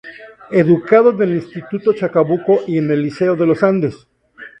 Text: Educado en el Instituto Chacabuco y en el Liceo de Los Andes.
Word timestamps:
Educado 0.49 1.11
en 1.11 1.21
el 1.21 1.35
Instituto 1.35 1.93
Chacabuco 1.93 2.61
y 2.65 2.79
en 2.79 2.89
el 2.89 3.03
Liceo 3.03 3.35
de 3.35 3.45
Los 3.45 3.61
Andes. 3.61 4.07